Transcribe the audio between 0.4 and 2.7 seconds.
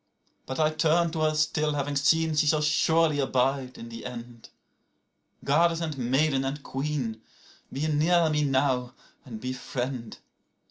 91But I turn to her still, having seen she shall